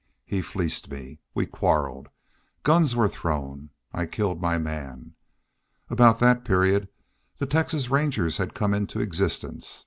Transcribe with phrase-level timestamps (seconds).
[0.25, 1.19] He fleeced me.
[1.35, 2.09] We quarreled.
[2.63, 3.69] Guns were thrown.
[3.93, 5.13] I killed my man....
[5.91, 6.87] Aboot that period
[7.37, 9.79] the Texas Rangers had come into existence....